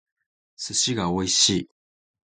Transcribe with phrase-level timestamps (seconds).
[0.55, 1.69] 寿司が美味しい